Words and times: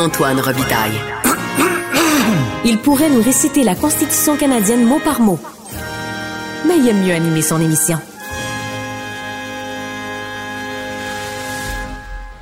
Antoine 0.00 0.40
Robitaille. 0.40 0.98
Il 2.64 2.78
pourrait 2.78 3.10
nous 3.10 3.22
réciter 3.22 3.64
la 3.64 3.74
Constitution 3.74 4.34
canadienne 4.34 4.86
mot 4.86 4.98
par 4.98 5.20
mot. 5.20 5.38
Mais 6.66 6.78
il 6.78 6.88
aime 6.88 7.04
mieux 7.04 7.12
animer 7.12 7.42
son 7.42 7.60
émission. 7.60 7.98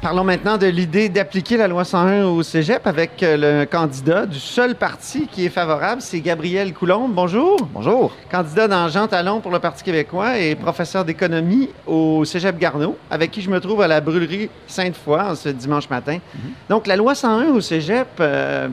Parlons 0.00 0.22
maintenant 0.22 0.58
de 0.58 0.66
l'idée 0.66 1.08
d'appliquer 1.08 1.56
la 1.56 1.66
loi 1.66 1.84
101 1.84 2.26
au 2.26 2.44
cégep 2.44 2.86
avec 2.86 3.20
euh, 3.20 3.62
le 3.62 3.66
candidat 3.66 4.26
du 4.26 4.38
seul 4.38 4.76
parti 4.76 5.26
qui 5.26 5.44
est 5.44 5.48
favorable, 5.48 6.00
c'est 6.00 6.20
Gabriel 6.20 6.72
Coulombe. 6.72 7.12
Bonjour. 7.12 7.56
Bonjour. 7.74 8.12
Candidat 8.30 8.68
dans 8.68 8.88
Jean 8.88 9.08
Talon 9.08 9.40
pour 9.40 9.50
le 9.50 9.58
Parti 9.58 9.82
québécois 9.82 10.38
et 10.38 10.54
professeur 10.54 11.04
d'économie 11.04 11.70
au 11.84 12.24
cégep 12.24 12.56
Garneau, 12.58 12.96
avec 13.10 13.32
qui 13.32 13.42
je 13.42 13.50
me 13.50 13.58
trouve 13.58 13.82
à 13.82 13.88
la 13.88 14.00
brûlerie 14.00 14.48
Sainte-Foy 14.68 15.34
ce 15.34 15.48
dimanche 15.48 15.90
matin. 15.90 16.18
Mhm. 16.32 16.50
Donc, 16.70 16.86
la 16.86 16.94
loi 16.94 17.16
101 17.16 17.48
au 17.48 17.60
cégep. 17.60 18.06
euh, 18.20 18.68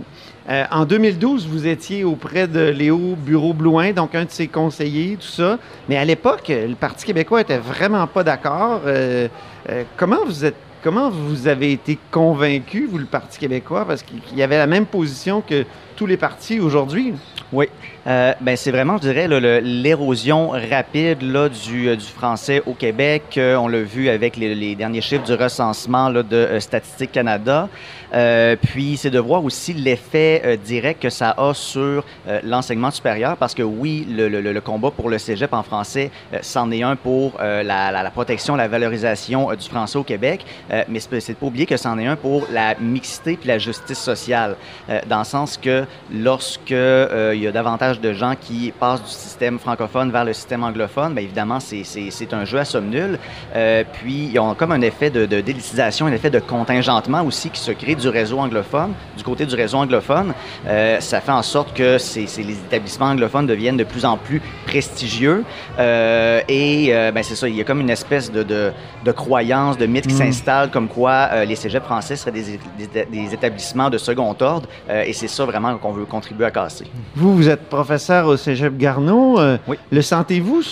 euh, 0.47 0.63
en 0.69 0.85
2012, 0.85 1.47
vous 1.47 1.65
étiez 1.65 2.03
auprès 2.03 2.47
de 2.47 2.59
Léo 2.69 3.15
Bureau-Blouin, 3.17 3.93
donc 3.93 4.13
un 4.13 4.25
de 4.25 4.29
ses 4.29 4.47
conseillers, 4.47 5.17
tout 5.19 5.25
ça. 5.25 5.57
Mais 5.89 5.97
à 5.97 6.05
l'époque, 6.05 6.49
le 6.49 6.75
Parti 6.75 7.03
québécois 7.03 7.41
était 7.41 7.57
vraiment 7.57 8.05
pas 8.05 8.23
d'accord. 8.23 8.81
Euh, 8.85 9.27
comment 9.97 10.23
vous 10.23 10.45
êtes 10.45 10.55
Comment 10.85 11.09
vous 11.09 11.47
avez 11.47 11.71
été 11.71 11.97
convaincu, 12.11 12.85
vous, 12.85 12.99
le 12.99 13.07
Parti 13.07 13.39
québécois, 13.39 13.85
parce 13.85 14.03
qu'il 14.03 14.21
y 14.35 14.43
avait 14.43 14.59
la 14.59 14.67
même 14.67 14.85
position 14.85 15.41
que 15.41 15.65
tous 15.95 16.05
les 16.05 16.15
partis 16.15 16.59
aujourd'hui? 16.59 17.15
Oui. 17.51 17.69
Euh, 18.07 18.33
ben, 18.39 18.55
c'est 18.55 18.69
vraiment, 18.69 18.97
je 18.97 19.01
dirais, 19.01 19.27
l'érosion 19.61 20.49
rapide 20.49 21.23
euh, 21.23 21.49
du 21.49 22.05
français 22.05 22.61
au 22.67 22.73
Québec. 22.73 23.23
Euh, 23.37 23.55
on 23.55 23.67
l'a 23.67 23.81
vu 23.81 24.09
avec 24.09 24.37
les, 24.37 24.75
derniers 24.75 25.01
chiffres 25.01 25.23
du 25.23 25.33
recensement 25.33 26.11
de 26.11 26.23
euh, 26.31 26.59
Statistique 26.59 27.11
Canada. 27.11 27.67
Puis, 28.61 28.95
c'est 28.95 29.09
de 29.09 29.19
voir 29.19 29.43
aussi 29.43 29.73
l'effet 29.73 30.57
direct 30.63 31.01
que 31.01 31.09
ça 31.09 31.35
a 31.37 31.53
sur 31.53 32.05
l'enseignement 32.43 32.89
supérieur, 32.89 33.35
parce 33.35 33.53
que 33.53 33.61
oui, 33.61 34.07
le, 34.09 34.59
combat 34.61 34.89
pour 34.89 35.09
le 35.09 35.17
cégep 35.17 35.51
en 35.51 35.63
français, 35.63 36.11
c'en 36.41 36.71
est 36.71 36.81
un 36.81 36.95
pour 36.95 37.33
la, 37.37 37.91
la- 37.91 38.11
protection, 38.11 38.55
la 38.55 38.69
valorisation 38.69 39.53
du 39.53 39.67
français 39.67 39.97
au 39.97 40.03
Québec, 40.03 40.45
mais 40.87 41.01
c'est 41.01 41.33
de 41.33 41.33
pas 41.33 41.45
oublier 41.47 41.65
que 41.65 41.75
c'en 41.75 41.99
est 41.99 42.05
un 42.05 42.15
pour 42.15 42.47
la 42.53 42.75
mixité 42.75 43.35
puis 43.35 43.49
la 43.49 43.57
justice 43.57 43.99
sociale, 43.99 44.55
dans 45.07 45.19
le 45.19 45.25
sens 45.25 45.57
que 45.57 45.83
lorsque 46.09 46.69
il 46.69 47.41
y 47.41 47.47
a 47.47 47.51
davantage 47.51 47.94
de 47.99 48.13
gens 48.13 48.33
qui 48.39 48.71
passent 48.79 49.03
du 49.03 49.09
système 49.09 49.59
francophone 49.59 50.11
vers 50.11 50.25
le 50.25 50.33
système 50.33 50.63
anglophone, 50.63 51.13
bien 51.13 51.23
évidemment, 51.23 51.59
c'est- 51.59 51.83
un 52.33 52.43
jeu 52.45 52.57
à 52.59 52.65
somme 52.65 52.89
nulle. 52.89 53.19
Euh, 53.55 53.83
puis, 53.93 54.31
ils 54.33 54.39
ont 54.39 54.53
comme 54.55 54.71
un 54.71 54.81
effet 54.81 55.09
de, 55.09 55.25
de 55.25 55.41
délicisation, 55.41 56.07
un 56.07 56.11
effet 56.11 56.29
de 56.29 56.39
contingentement 56.39 57.21
aussi 57.23 57.49
qui 57.49 57.59
se 57.59 57.71
crée 57.71 57.95
du 57.95 58.09
réseau 58.09 58.39
anglophone, 58.39 58.93
du 59.15 59.23
côté 59.23 59.45
du 59.45 59.55
réseau 59.55 59.77
anglophone. 59.77 60.33
Euh, 60.67 60.99
ça 60.99 61.21
fait 61.21 61.31
en 61.31 61.43
sorte 61.43 61.73
que 61.73 61.97
les 62.15 62.53
établissements 62.67 63.07
anglophones 63.07 63.45
deviennent 63.47 63.77
de 63.77 63.83
plus 63.83 64.05
en 64.05 64.17
plus 64.17 64.41
prestigieux. 64.65 65.43
Euh, 65.79 66.41
et 66.49 66.87
ben, 67.13 67.23
c'est 67.23 67.35
ça, 67.35 67.47
il 67.47 67.55
y 67.55 67.61
a 67.61 67.63
comme 67.63 67.81
une 67.81 67.89
espèce 67.89 68.31
de, 68.31 68.43
de, 68.43 68.71
de 69.03 69.11
croyance, 69.11 69.77
de 69.77 69.85
mythe 69.85 70.07
qui 70.07 70.13
s'installe 70.15 70.69
comme 70.71 70.87
quoi 70.87 71.45
les 71.45 71.55
cégeps 71.55 71.85
français 71.85 72.15
seraient 72.15 72.31
des, 72.31 72.59
des- 72.77 73.05
des 73.05 73.33
établissements 73.33 73.89
de 73.89 73.97
second 73.97 74.35
ordre. 74.41 74.67
Et 75.05 75.13
c'est 75.13 75.27
ça 75.27 75.45
vraiment 75.45 75.77
qu'on 75.77 75.91
veut 75.91 76.05
contribuer 76.05 76.45
à 76.45 76.51
casser. 76.51 76.85
Vous, 77.15 77.35
vous 77.35 77.49
êtes 77.49 77.61
professeur 77.85 78.25
au 78.25 78.35
Cégep 78.35 78.77
Garneau. 78.77 79.39
Euh, 79.39 79.57
Oui. 79.67 79.77
Le 79.91 80.01
sentez-vous, 80.01 80.63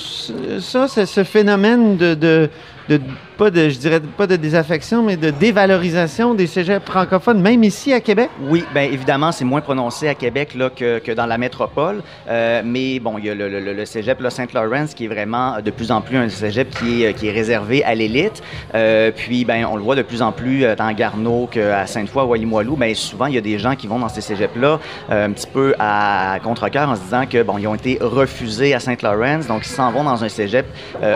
ça, 0.59 0.87
c'est 0.87 1.05
ce 1.05 1.23
phénomène 1.23 1.95
de, 1.95 2.15
de, 2.15 2.49
de- 2.89 3.01
pas 3.37 3.49
de, 3.49 3.69
je 3.69 3.77
dirais, 3.79 3.99
pas 3.99 4.27
de 4.27 4.35
désaffection, 4.35 5.03
mais 5.03 5.17
de 5.17 5.31
dévalorisation 5.31 6.33
des 6.33 6.47
cégeps 6.47 6.85
francophones, 6.85 7.41
même 7.41 7.63
ici 7.63 7.91
à 7.93 7.99
Québec? 7.99 8.29
Oui, 8.47 8.63
bien 8.73 8.83
évidemment, 8.83 9.31
c'est 9.31 9.45
moins 9.45 9.61
prononcé 9.61 10.07
à 10.07 10.15
Québec 10.15 10.53
là, 10.55 10.69
que, 10.69 10.99
que 10.99 11.11
dans 11.11 11.25
la 11.25 11.37
métropole. 11.37 12.03
Euh, 12.29 12.61
mais 12.63 12.99
bon, 12.99 13.17
il 13.17 13.25
y 13.25 13.29
a 13.29 13.35
le, 13.35 13.49
le, 13.49 13.73
le 13.73 13.85
cégep 13.85 14.21
Saint-Laurent 14.29 14.85
qui 14.95 15.05
est 15.05 15.07
vraiment 15.07 15.61
de 15.61 15.71
plus 15.71 15.91
en 15.91 16.01
plus 16.01 16.17
un 16.17 16.29
cégep 16.29 16.69
qui 16.69 17.03
est, 17.03 17.13
qui 17.13 17.27
est 17.27 17.31
réservé 17.31 17.83
à 17.83 17.95
l'élite. 17.95 18.41
Euh, 18.75 19.11
puis, 19.15 19.45
ben, 19.45 19.65
on 19.69 19.75
le 19.75 19.81
voit 19.81 19.95
de 19.95 20.01
plus 20.01 20.21
en 20.21 20.31
plus 20.31 20.63
euh, 20.63 20.75
dans 20.75 20.91
Garneau 20.91 21.47
qu'à 21.51 21.85
Sainte-Foy 21.87 22.35
à 22.35 22.37
Limoilou. 22.37 22.75
Ben, 22.75 22.93
souvent, 22.95 23.25
il 23.25 23.35
y 23.35 23.37
a 23.37 23.41
des 23.41 23.59
gens 23.59 23.75
qui 23.75 23.87
vont 23.87 23.99
dans 23.99 24.09
ces 24.09 24.21
cégeps-là 24.21 24.79
un 25.09 25.31
petit 25.31 25.47
peu 25.47 25.73
à 25.79 26.37
contre-cœur 26.43 26.89
en 26.89 26.95
se 26.95 27.01
disant 27.01 27.25
que 27.25 27.41
bon, 27.43 27.57
ils 27.57 27.67
ont 27.67 27.75
été 27.75 27.97
refusés 27.99 28.73
à 28.73 28.79
Saint-Laurent, 28.79 29.39
donc 29.47 29.65
ils 29.65 29.69
s'en 29.69 29.91
vont 29.91 30.03
dans 30.03 30.23
un 30.23 30.29
cégep 30.29 30.65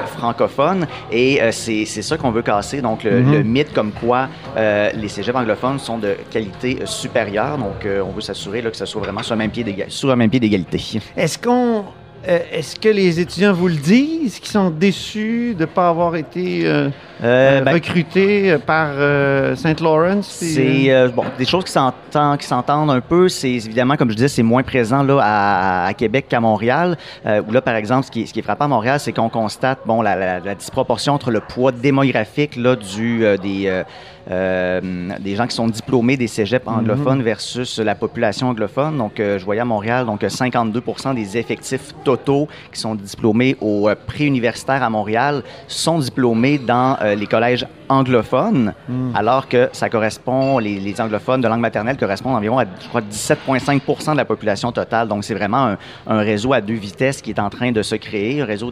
francophone. 0.06 0.88
Et 1.11 1.39
c'est 1.57 1.85
c'est 1.85 2.01
ça 2.01 2.18
qu'on 2.18 2.31
veut 2.31 2.41
casser. 2.41 2.81
Donc, 2.81 3.03
le, 3.03 3.19
Mhm. 3.22 3.31
le 3.34 3.44
mythe 3.44 3.73
comme 3.73 3.91
quoi 3.91 4.29
euh, 4.56 4.90
les 4.94 5.07
cégeps 5.09 5.38
anglophones 5.38 5.79
sont 5.79 5.97
de 5.97 6.16
qualité 6.31 6.79
euh, 6.81 6.85
supérieure. 6.85 7.57
Donc, 7.57 7.85
euh, 7.85 8.01
on 8.07 8.12
veut 8.12 8.22
s'assurer 8.22 8.62
là, 8.62 8.69
que 8.72 8.78
ça 8.78 8.85
soit 8.85 9.01
vraiment 9.01 9.23
sur 9.23 9.34
un 9.34 9.38
même 9.38 9.51
pied 9.51 9.63
d'éga- 9.63 9.90
sur 9.90 10.09
un 10.12 10.16
même 10.16 10.29
pied 10.29 10.40
d'égalité. 10.40 10.81
Est-ce 11.18 11.38
qu'on. 11.38 11.84
euh, 12.28 12.40
Est-ce 12.51 12.75
que 12.79 12.90
les 12.90 13.19
étudiants 13.19 13.53
vous 13.53 13.68
le 13.68 13.75
disent, 13.75 14.40
qu'ils 14.40 14.51
sont 14.51 14.69
déçus 14.69 15.53
de 15.56 15.62
ne 15.62 15.66
pas 15.66 15.90
avoir 15.90 16.16
été 16.16 16.62
euh, 16.66 16.90
Euh, 17.23 17.59
euh, 17.59 17.61
ben, 17.61 17.73
recrutés 17.73 18.51
euh, 18.51 18.57
par 18.59 18.89
euh, 18.94 19.55
Saint-Laurent? 19.55 20.22
C'est 20.22 20.91
euh, 20.91 21.09
bon, 21.09 21.23
des 21.38 21.45
choses 21.45 21.63
qui 21.63 21.72
s'entendent, 21.72 22.38
qui 22.38 22.45
s'entendent 22.45 22.91
un 22.91 23.01
peu. 23.01 23.28
C'est 23.29 23.50
évidemment, 23.51 23.95
comme 23.95 24.09
je 24.11 24.16
disais, 24.16 24.28
c'est 24.28 24.44
moins 24.44 24.63
présent 24.63 25.01
là 25.03 25.19
à, 25.23 25.85
à 25.88 25.94
Québec 25.94 26.25
qu'à 26.29 26.39
Montréal. 26.39 26.97
Où 27.25 27.51
là, 27.51 27.61
par 27.61 27.75
exemple, 27.75 28.06
ce 28.06 28.11
qui, 28.11 28.22
est- 28.22 28.25
ce 28.27 28.33
qui 28.33 28.39
est 28.39 28.44
frappant 28.44 28.66
à 28.66 28.69
Montréal, 28.69 29.00
c'est 29.00 29.13
qu'on 29.13 29.29
constate 29.29 29.79
bon 29.85 30.01
la, 30.01 30.16
la- 30.16 30.39
la 30.39 30.56
disproportion 30.56 31.13
entre 31.13 31.31
le 31.31 31.39
poids 31.39 31.72
démographique 31.72 32.56
là 32.56 32.75
du 32.75 33.19
des 33.41 33.83
des 34.29 35.35
gens 35.35 35.47
qui 35.47 35.56
sont 35.56 35.67
diplômés 35.69 36.17
des 36.17 36.27
cégeps 36.27 36.67
anglophones 36.67 37.23
versus 37.23 37.79
la 37.79 37.95
population 37.95 38.50
anglophone. 38.50 38.97
Donc, 38.97 39.13
je 39.19 39.44
voyais 39.45 39.61
à 39.61 39.66
Montréal, 39.66 40.06
donc 40.06 40.22
euh, 40.23 40.27
52% 40.27 41.16
des 41.16 41.38
effectifs 41.38 41.94
totaux 42.03 42.50
qui 42.73 42.79
sont 42.79 42.95
diplômés 42.95 43.56
au 43.61 43.89
préuniversitaire 44.06 44.83
à 44.83 44.89
Montréal 44.89 45.44
sont 45.69 46.00
diplômés 46.00 46.57
dans 46.57 46.97
euh, 47.07 47.16
les 47.16 47.25
collèges 47.28 47.66
anglophones, 47.90 48.73
alors 49.16 49.47
que 49.47 49.69
ça 49.72 49.90
correspond, 49.90 50.59
les, 50.59 50.79
les 50.79 51.00
anglophones 51.01 51.41
de 51.41 51.47
langue 51.47 51.62
maternelle 51.62 51.97
correspondent 51.97 52.35
environ 52.35 52.59
à, 52.59 52.66
je 52.81 52.88
crois, 52.88 53.01
17,5% 53.01 54.12
de 54.12 54.18
la 54.18 54.25
population 54.25 54.72
totale. 54.72 55.07
Donc, 55.07 55.23
c'est 55.23 55.34
vraiment 55.34 55.68
un, 55.68 55.78
un 56.07 56.19
réseau 56.19 56.53
à 56.53 56.62
deux 56.62 56.73
vitesses 56.75 57.22
qui 57.22 57.31
est 57.31 57.40
en 57.40 57.50
train 57.50 57.72
de 57.72 57.81
se 57.81 57.95
créer, 57.95 58.41
un 58.41 58.45
réseau 58.45 58.72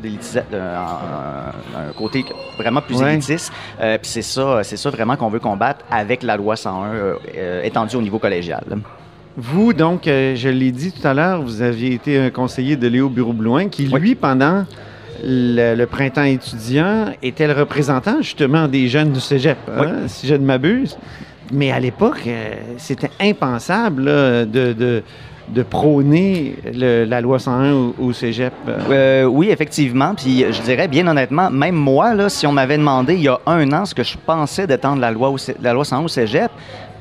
euh, 0.53 0.77
un, 0.77 1.79
un 1.89 1.91
côté 1.97 2.25
vraiment 2.57 2.81
plus 2.81 3.01
Ouais. 3.01 3.13
élitiste. 3.13 3.51
Euh, 3.81 3.97
Puis 4.01 4.09
c'est 4.11 4.21
ça, 4.21 4.63
c'est 4.63 4.77
ça 4.77 4.89
vraiment 4.89 5.15
qu'on 5.15 5.29
veut 5.29 5.39
combattre 5.39 5.85
avec 5.91 6.21
la 6.23 6.37
loi 6.37 6.55
101 6.55 6.85
euh, 6.93 7.63
étendue 7.63 7.95
au 7.95 8.01
niveau 8.01 8.19
collégial. 8.19 8.63
Vous, 9.37 9.73
donc, 9.73 10.03
je 10.05 10.47
l'ai 10.49 10.71
dit 10.71 10.91
tout 10.93 11.05
à 11.05 11.13
l'heure, 11.13 11.41
vous 11.41 11.61
aviez 11.61 11.93
été 11.93 12.17
un 12.17 12.29
conseiller 12.29 12.77
de 12.77 12.87
Léo 12.87 13.09
Bureau-Blouin 13.09 13.67
qui, 13.67 13.89
Oui. 13.91 13.99
lui, 13.99 14.15
pendant 14.15 14.65
le, 15.23 15.75
le 15.75 15.85
printemps 15.85 16.23
étudiant, 16.23 17.05
était 17.23 17.47
le 17.47 17.53
représentant 17.53 18.17
justement 18.21 18.67
des 18.67 18.87
jeunes 18.87 19.11
du 19.11 19.19
cégep, 19.19 19.57
hein, 19.69 20.07
si 20.07 20.27
je 20.27 20.35
ne 20.35 20.45
m'abuse. 20.45 20.97
Mais 21.51 21.71
à 21.71 21.79
l'époque, 21.79 22.23
euh, 22.27 22.53
c'était 22.77 23.11
impensable 23.21 24.03
là, 24.05 24.45
de, 24.45 24.73
de, 24.73 25.03
de 25.49 25.61
prôner 25.61 26.55
le- 26.73 27.03
la 27.05 27.21
loi 27.21 27.37
101 27.37 27.71
au, 27.71 27.95
au 27.99 28.13
cégep. 28.13 28.51
euh. 28.89 29.25
Oui, 29.25 29.49
effectivement. 29.51 30.15
Puis 30.15 30.43
je 30.49 30.61
dirais 30.63 30.87
bien 30.87 31.05
honnêtement, 31.07 31.51
même 31.51 31.75
moi, 31.75 32.15
là, 32.15 32.29
si 32.29 32.47
on 32.47 32.51
m'avait 32.51 32.77
demandé 32.79 33.13
il 33.13 33.21
y 33.21 33.27
a 33.27 33.39
un 33.45 33.71
an 33.73 33.85
ce 33.85 33.93
que 33.93 34.01
je 34.03 34.17
pensais 34.25 34.65
d'étendre 34.65 34.99
la 35.01 35.11
loi, 35.11 35.29
au, 35.29 35.37
la 35.61 35.73
loi 35.73 35.85
101 35.85 35.99
au 36.03 36.07
cégep, 36.07 36.49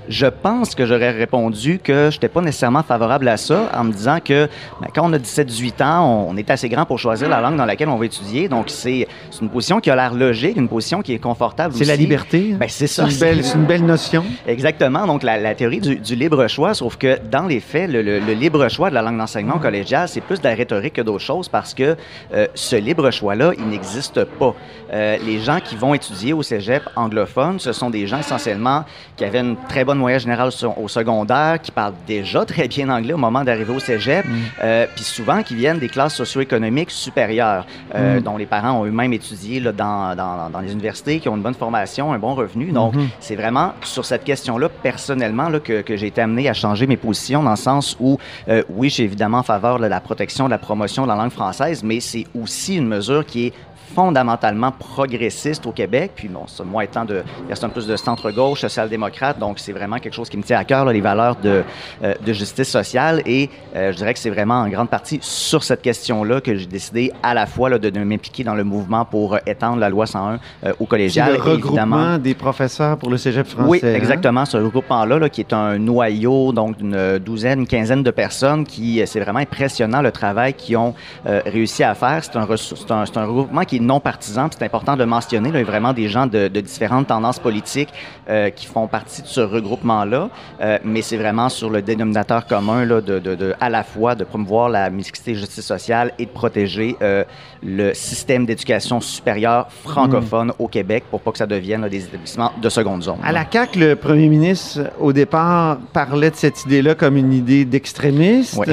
je 0.09 0.27
pense 0.27 0.75
que 0.75 0.87
j'aurais 0.87 1.11
répondu 1.11 1.79
que 1.83 2.11
je 2.11 2.17
n'étais 2.17 2.29
pas 2.29 2.41
nécessairement 2.41 2.83
favorable 2.83 3.29
à 3.29 3.37
ça 3.37 3.71
en 3.75 3.85
me 3.85 3.93
disant 3.93 4.19
que 4.25 4.49
ben, 4.81 4.89
quand 4.95 5.09
on 5.09 5.13
a 5.13 5.19
17-18 5.19 5.83
ans, 5.83 6.27
on 6.29 6.37
est 6.37 6.51
assez 6.51 6.69
grand 6.69 6.85
pour 6.85 6.99
choisir 6.99 7.29
la 7.29 7.41
langue 7.41 7.57
dans 7.57 7.65
laquelle 7.65 7.89
on 7.89 7.97
va 7.97 8.07
étudier. 8.07 8.49
Donc, 8.49 8.67
c'est 8.69 9.07
une 9.41 9.49
position 9.49 9.81
qui 9.81 9.91
a 9.91 9.97
l'air 9.97 10.15
logique, 10.15 10.57
une 10.57 10.69
position 10.69 11.03
qui 11.03 11.15
est 11.15 11.19
confortable 11.19 11.75
C'est 11.75 11.85
la 11.85 11.97
liberté. 11.97 12.51
hein? 12.53 12.57
Ben, 12.61 12.69
c'est 12.69 12.87
ça. 12.87 13.09
c'est 13.11 13.55
une 13.55 13.65
belle 13.65 13.85
notion. 13.85 14.25
Exactement. 14.47 15.07
Donc, 15.07 15.23
la, 15.23 15.39
la 15.39 15.55
théorie 15.55 15.81
du, 15.81 15.97
du 15.97 16.15
libre 16.15 16.47
choix, 16.49 16.75
sauf 16.75 16.97
que 16.97 17.19
dans 17.31 17.47
les 17.47 17.61
faits, 17.61 17.91
le, 17.91 18.03
le- 18.03 18.19
le 18.21 18.33
libre 18.33 18.69
choix 18.69 18.91
de 18.91 18.95
la 18.95 19.03
langue 19.03 19.19
d'enseignement 19.19 19.59
collégial, 19.59 20.09
c'est 20.09 20.21
plus 20.21 20.41
de 20.41 20.49
la 20.49 20.55
rhétorique 20.55 20.95
que 20.95 21.03
d'autres 21.03 21.25
choses 21.25 21.49
parce 21.49 21.75
que 21.75 21.97
euh, 22.33 22.47
ce 22.55 22.77
libre 22.77 23.11
choix-là, 23.11 23.53
il 23.59 23.67
n'existe 23.69 24.25
pas. 24.25 24.55
Euh, 24.93 25.17
les 25.25 25.41
gens 25.41 25.59
qui 25.63 25.77
vont 25.77 25.95
étudier 25.95 26.33
au 26.33 26.43
cégep 26.43 26.83
anglophone, 26.97 27.59
ce 27.59 27.73
sont 27.73 27.91
des 27.91 28.07
gens 28.07 28.19
essentiellement 28.19 28.85
qui 29.17 29.25
avaient 29.25 29.41
une 29.41 29.57
très 29.69 29.85
bonne 29.85 29.94
moyenne 29.99 30.21
générale 30.21 30.53
sur- 30.53 30.79
au 30.81 30.89
secondaire, 30.89 31.61
qui 31.63 31.71
parlent 31.71 31.95
déjà 32.07 32.45
très 32.45 32.69
bien 32.69 32.89
anglais 32.89 33.13
au 33.13 33.19
moment 33.19 33.45
d'arriver 33.45 33.73
au 33.75 33.79
cégep, 33.79 34.25
euh, 34.63 34.87
puis 34.95 35.05
souvent 35.05 35.43
qui 35.43 35.55
viennent 35.55 35.79
des 35.79 35.89
classes 35.89 36.15
socio-économiques 36.15 36.91
supérieures, 36.91 37.67
euh, 37.95 38.21
dont 38.21 38.37
les 38.37 38.47
parents 38.47 38.81
ont 38.81 38.85
eux-mêmes 38.85 39.13
étudié 39.13 39.61
là, 39.61 39.73
dans, 39.73 40.15
dans, 40.17 40.51
dans 40.51 40.61
les 40.61 40.73
universités, 40.73 41.21
qui 41.21 41.29
ont 41.29 41.37
une 41.37 41.43
bonne 41.43 41.55
formation, 41.55 42.13
un 42.13 42.19
bon 42.19 42.35
revenu. 42.35 42.73
Donc, 42.73 42.95
c'est 43.21 43.37
vraiment 43.37 43.73
sur 43.83 44.05
cette 44.05 44.25
question-là, 44.25 44.69
personnellement, 44.69 45.49
là, 45.49 45.61
que, 45.61 45.83
que 45.83 45.97
j'ai 45.97 46.07
été 46.09 46.21
amené 46.21 46.49
à 46.49 46.55
changer 46.55 46.87
mes 46.87 46.97
positions, 46.97 47.43
dans 47.43 47.51
le 47.51 47.57
sens 47.57 47.97
où, 48.01 48.19
euh, 48.49 48.63
oui, 48.69 48.89
je 48.89 48.95
suis 48.95 49.03
évidemment 49.05 49.39
en 49.39 49.43
faveur 49.43 49.79
de 49.79 49.87
la 49.87 50.01
protection, 50.01 50.47
de 50.47 50.51
la 50.51 50.59
promotion 50.59 51.03
de 51.05 51.09
la 51.09 51.17
langue 51.17 51.31
française, 51.33 51.83
mais 51.83 52.01
c'est 52.01 52.25
aussi 52.41 52.77
une 52.77 52.87
mesure 52.89 53.25
qui 53.27 53.47
est 53.47 53.53
fondamentalement 53.95 54.73
progressiste 54.73 55.67
au 55.67 55.73
Québec. 55.73 56.13
Puis, 56.15 56.29
bon, 56.29 56.47
moi 56.65 56.85
étant 56.85 57.05
de 57.05 57.23
personne 57.47 57.71
plus 57.71 57.87
de 57.87 57.97
centre-gauche, 57.97 58.61
social-démocrate, 58.61 59.39
donc 59.39 59.59
c'est 59.59 59.73
vraiment 59.73 59.99
quelque 59.99 60.15
chose 60.15 60.29
qui 60.29 60.37
me 60.37 60.43
tient 60.43 60.59
à 60.59 60.65
cœur, 60.65 60.85
là, 60.85 60.93
les 60.93 61.01
valeurs 61.01 61.37
de, 61.37 61.63
euh, 62.03 62.15
de 62.25 62.33
justice 62.33 62.69
sociale. 62.69 63.23
Et 63.27 63.51
euh, 63.77 63.93
je 63.93 63.97
dirais 63.97 64.15
que 64.15 64.21
c'est 64.21 64.31
vraiment 64.31 64.61
en 64.61 64.69
grande 64.69 64.89
partie 64.89 65.19
sur 65.23 65.63
cette 65.63 65.83
question-là 65.83 66.41
que 66.41 66.55
j'ai 66.57 66.67
décidé 66.67 67.13
à 67.23 67.35
la 67.35 67.47
fois 67.47 67.69
là, 67.71 67.79
de, 67.79 67.91
de 67.91 68.01
m'impliquer 68.01 68.45
dans 68.45 68.55
le 68.55 68.65
mouvement 68.65 69.05
pour 69.05 69.35
euh, 69.35 69.39
étendre 69.47 69.79
la 69.79 69.89
loi 69.89 70.07
101 70.07 70.39
euh, 70.65 70.73
au 70.81 70.87
collégial. 70.87 71.33
le 71.33 71.41
regroupement 71.41 72.19
des 72.19 72.35
professeurs 72.35 72.97
pour 72.97 73.11
le 73.11 73.17
cégep 73.17 73.47
français. 73.47 73.69
Oui, 73.69 73.81
hein? 73.83 73.95
exactement. 73.95 74.45
Ce 74.45 74.57
regroupement-là, 74.57 75.19
là, 75.19 75.29
qui 75.29 75.41
est 75.41 75.53
un 75.53 75.79
noyau, 75.79 76.53
donc 76.53 76.79
d'une 76.79 77.19
douzaine, 77.19 77.61
une 77.61 77.67
quinzaine 77.67 78.03
de 78.03 78.11
personnes, 78.11 78.65
qui 78.65 79.03
c'est 79.07 79.21
vraiment 79.21 79.41
impressionnant 79.41 80.03
le 80.03 80.11
travail 80.11 80.55
qu'ils 80.55 80.77
ont 80.77 80.95
réussi 81.25 81.83
à 81.83 81.95
faire. 81.95 82.23
C'est 82.23 82.37
un, 82.37 82.43
un, 82.43 83.07
c'est 83.07 83.17
un 83.17 83.25
regroupement 83.25 83.65
qui 83.65 83.74
est 83.77 83.81
non 83.81 84.01
partisan. 84.01 84.49
C'est 84.51 84.65
important 84.65 84.95
de 84.95 84.99
le 85.01 85.07
mentionner. 85.07 85.51
Là, 85.51 85.59
il 85.61 85.63
y 85.63 85.65
a 85.67 85.71
vraiment 85.71 85.93
des 85.93 86.09
gens 86.09 86.27
de, 86.27 86.49
de 86.49 86.61
différentes 86.61 87.07
tendances 87.09 87.39
politiques 87.39 87.89
euh, 88.29 88.51
qui 88.51 88.67
font 88.67 88.87
partie 88.87 89.23
de 89.23 89.27
ce 89.27 89.41
regroupement-là. 89.41 90.29
Euh, 90.61 90.79
mais 90.85 91.03
c'est 91.03 91.17
vraiment 91.17 91.49
sur 91.49 91.71
le 91.71 91.83
dénominateur 91.83 92.47
commun 92.47 92.85
là, 92.85 93.01
de, 93.01 93.19
de, 93.19 93.35
de- 93.35 93.55
à 93.61 93.71
la 93.71 93.83
fois 93.85 94.15
de 94.15 94.25
promouvoir 94.25 94.69
la 94.69 94.91
mixité 94.91 95.35
justice 95.35 95.65
sociale 95.65 96.13
et 96.19 96.27
de 96.27 96.31
protéger 96.31 96.97
euh, 97.03 97.25
le 97.63 97.95
système 97.95 98.47
d'éducation 98.47 99.01
supérieure 99.01 99.69
francophone 99.85 100.53
au 100.59 100.69
Québec 100.69 101.05
pour 101.11 101.21
pas 101.21 101.33
que 101.33 101.39
ça 101.39 101.47
devienne 101.47 101.81
là, 101.83 101.89
des 101.89 102.05
établissements 102.05 102.53
de 102.61 102.69
seconde 102.69 103.03
zone. 103.03 103.17
À 103.25 103.33
la 103.33 103.45
CAQ, 103.51 103.79
le 103.79 103.97
premier 103.97 104.29
ministre, 104.29 104.81
au 105.01 105.13
départ, 105.13 105.79
parlait 105.93 106.31
de 106.31 106.37
cette 106.37 106.65
idée-là 106.65 106.95
comme 106.95 107.17
une 107.17 107.33
idée 107.33 107.65
d'extrémiste. 107.65 108.57
Oui. 108.59 108.67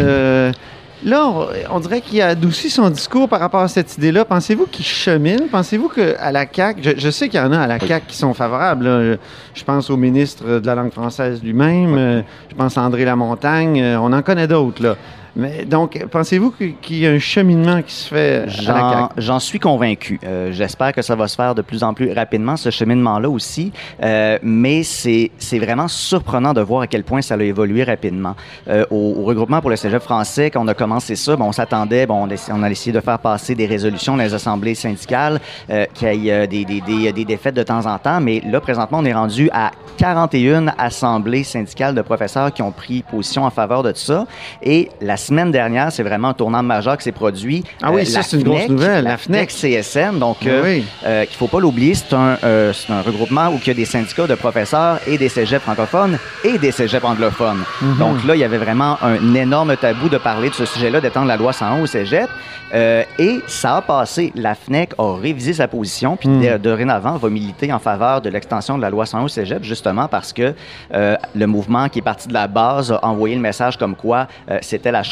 Là, 1.03 1.27
on, 1.27 1.47
on 1.71 1.79
dirait 1.79 2.01
qu'il 2.01 2.21
a 2.21 2.27
adouci 2.27 2.69
son 2.69 2.89
discours 2.89 3.27
par 3.27 3.39
rapport 3.39 3.61
à 3.61 3.67
cette 3.67 3.97
idée-là. 3.97 4.23
Pensez-vous 4.23 4.67
qu'il 4.67 4.85
chemine? 4.85 5.47
Pensez-vous 5.51 5.89
qu'à 5.89 6.31
la 6.31 6.45
CAQ, 6.51 6.81
je, 6.83 6.91
je 6.97 7.09
sais 7.09 7.27
qu'il 7.27 7.39
y 7.39 7.43
en 7.43 7.51
a 7.51 7.59
à 7.59 7.67
la 7.67 7.79
CAQ 7.79 8.05
qui 8.07 8.17
sont 8.17 8.33
favorables. 8.35 8.85
là. 8.85 9.03
Je, 9.03 9.17
je 9.55 9.63
pense 9.63 9.89
au 9.89 9.97
ministre 9.97 10.59
de 10.59 10.65
la 10.67 10.75
langue 10.75 10.91
française 10.91 11.41
lui-même. 11.43 11.95
euh, 11.97 12.21
je 12.49 12.55
pense 12.55 12.77
à 12.77 12.81
André 12.83 13.03
Lamontagne. 13.05 13.81
euh, 13.81 13.97
on 13.99 14.13
en 14.13 14.21
connaît 14.21 14.47
d'autres, 14.47 14.83
là. 14.83 14.95
Mais 15.35 15.63
donc, 15.65 16.03
pensez-vous 16.11 16.53
qu'il 16.81 16.97
y 16.97 17.07
a 17.07 17.11
un 17.11 17.19
cheminement 17.19 17.81
qui 17.81 17.93
se 17.93 18.07
fait 18.07 18.45
J'en, 19.17 19.39
suis 19.39 19.59
convaincu. 19.59 20.19
Euh, 20.25 20.51
j'espère 20.51 20.91
que 20.91 21.01
ça 21.01 21.15
va 21.15 21.27
se 21.27 21.35
faire 21.35 21.55
de 21.55 21.61
plus 21.61 21.83
en 21.83 21.93
plus 21.93 22.11
rapidement, 22.11 22.57
ce 22.57 22.69
cheminement-là 22.69 23.29
aussi. 23.29 23.71
Euh, 24.03 24.37
mais 24.43 24.83
c'est, 24.83 25.31
vraiment 25.53 25.87
surprenant 25.87 26.53
de 26.53 26.61
voir 26.61 26.81
à 26.81 26.87
quel 26.87 27.03
point 27.03 27.21
ça 27.21 27.35
a 27.35 27.41
évolué 27.41 27.83
rapidement. 27.83 28.35
Euh, 28.67 28.85
au, 28.91 29.15
au 29.19 29.23
regroupement 29.23 29.61
pour 29.61 29.69
le 29.69 29.75
cégep 29.75 30.01
français, 30.01 30.51
quand 30.51 30.63
on 30.63 30.67
a 30.67 30.73
commencé 30.73 31.15
ça, 31.15 31.35
bon, 31.35 31.45
on 31.45 31.51
s'attendait, 31.51 32.05
bon, 32.05 32.27
on, 32.27 32.29
a- 32.29 32.51
on 32.53 32.63
a 32.63 32.69
essayé 32.69 32.91
de 32.91 32.99
faire 32.99 33.19
passer 33.19 33.55
des 33.55 33.65
résolutions 33.65 34.17
dans 34.17 34.23
les 34.23 34.33
assemblées 34.33 34.75
syndicales, 34.75 35.39
qu'il 35.93 36.13
y 36.23 36.29
ait 36.29 36.47
des, 36.47 36.65
des, 36.65 36.81
des, 36.81 37.11
des 37.13 37.25
défaites 37.25 37.55
de 37.55 37.63
temps 37.63 37.85
en 37.85 37.97
temps. 37.97 38.19
Mais 38.19 38.41
là, 38.45 38.59
présentement, 38.59 38.99
on 38.99 39.05
est 39.05 39.13
rendu 39.13 39.49
à 39.53 39.71
41 39.97 40.67
assemblées 40.77 41.43
syndicales 41.43 41.95
de 41.95 42.01
professeurs 42.01 42.51
qui 42.53 42.61
ont 42.61 42.71
pris 42.71 43.03
position 43.03 43.43
en 43.45 43.49
faveur 43.49 43.83
de 43.83 43.93
ça. 43.95 44.25
Et 44.63 44.89
la 44.99 45.17
semaine 45.21 45.51
dernière, 45.51 45.91
c'est 45.91 46.03
vraiment 46.03 46.29
un 46.29 46.33
tournant 46.33 46.61
majeur 46.63 46.97
qui 46.97 47.03
s'est 47.03 47.11
produit. 47.11 47.63
Ah 47.81 47.91
oui, 47.91 48.01
Euh, 48.01 48.05
ça, 48.05 48.21
c'est 48.23 48.37
une 48.37 48.43
grosse 48.43 48.57
FNEC, 48.61 48.69
nouvelle, 48.69 49.03
La 49.03 49.11
la 49.11 49.17
FNEC 49.17 49.49
CSN, 49.49 50.19
donc 50.19 50.37
Ah 50.43 50.47
euh, 50.49 50.61
oui. 50.63 50.85
euh, 51.05 51.25
qu'il 51.25 51.35
faut 51.37 51.47
pas 51.47 51.59
l'oublier, 51.59 51.93
c'est 51.95 52.13
un, 52.13 52.37
regroupement 53.05 53.47
où 53.49 53.59
il 53.61 53.67
y 53.67 53.71
a 53.71 53.73
des 53.73 53.85
syndicats 53.85 54.27
de 54.27 54.35
professeurs 54.35 54.99
et 55.07 55.17
des 55.17 55.29
cégeps 55.29 55.63
francophones 55.63 56.17
et 56.43 56.57
des 56.57 56.71
cégeps 56.71 57.05
anglophones. 57.05 57.63
Mhm. 57.81 57.97
Donc 57.97 58.25
là, 58.25 58.35
il 58.35 58.39
y 58.39 58.43
avait 58.43 58.57
vraiment 58.57 58.97
un 59.01 59.33
énorme 59.35 59.75
tabou 59.77 60.09
de 60.09 60.17
parler 60.17 60.49
de 60.49 60.55
ce 60.55 60.65
sujet-là, 60.65 60.99
d'étendre 61.01 61.27
la 61.27 61.37
loi 61.37 61.53
101 61.53 61.81
au 61.81 61.85
cégep. 61.85 62.29
Et 63.19 63.41
ça 63.47 63.75
a 63.77 63.81
passé. 63.81 64.31
La 64.33 64.55
FNEC 64.55 64.91
a 64.97 65.17
révisé 65.19 65.51
sa 65.53 65.67
position, 65.67 66.15
puis 66.15 66.29
Mm. 66.29 66.57
dorénavant 66.59 67.17
va 67.17 67.29
militer 67.29 67.71
en 67.73 67.79
faveur 67.79 68.21
de 68.21 68.29
l'extension 68.29 68.77
de 68.77 68.81
la 68.81 68.89
loi 68.89 69.05
101 69.05 69.23
au 69.23 69.27
cégep, 69.27 69.61
justement 69.63 70.07
parce 70.07 70.31
que 70.31 70.53
le 70.93 71.45
mouvement 71.47 71.89
qui 71.89 71.99
est 71.99 72.03
parti 72.03 72.29
de 72.29 72.33
la 72.33 72.47
base 72.47 72.91
a 72.93 73.05
envoyé 73.05 73.35
le 73.35 73.41
message 73.41 73.77
comme 73.77 73.95
quoi 73.95 74.27
c'était 74.61 74.91
la 74.91 75.03